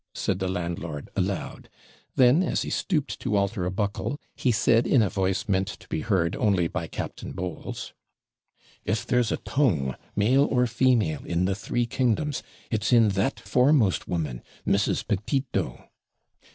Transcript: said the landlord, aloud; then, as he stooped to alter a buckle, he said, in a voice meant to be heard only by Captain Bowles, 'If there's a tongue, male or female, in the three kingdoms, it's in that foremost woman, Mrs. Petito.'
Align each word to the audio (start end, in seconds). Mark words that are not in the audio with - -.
said 0.15 0.39
the 0.39 0.47
landlord, 0.47 1.11
aloud; 1.15 1.69
then, 2.15 2.41
as 2.41 2.63
he 2.63 2.71
stooped 2.71 3.19
to 3.19 3.35
alter 3.35 3.67
a 3.67 3.71
buckle, 3.71 4.19
he 4.35 4.51
said, 4.51 4.87
in 4.87 5.03
a 5.03 5.11
voice 5.11 5.47
meant 5.47 5.67
to 5.67 5.87
be 5.89 6.01
heard 6.01 6.35
only 6.37 6.67
by 6.67 6.87
Captain 6.87 7.33
Bowles, 7.33 7.93
'If 8.83 9.05
there's 9.05 9.31
a 9.31 9.37
tongue, 9.37 9.93
male 10.15 10.45
or 10.45 10.65
female, 10.65 11.23
in 11.23 11.45
the 11.45 11.53
three 11.53 11.85
kingdoms, 11.85 12.41
it's 12.71 12.91
in 12.91 13.09
that 13.09 13.39
foremost 13.39 14.07
woman, 14.07 14.41
Mrs. 14.65 15.07
Petito.' 15.07 15.87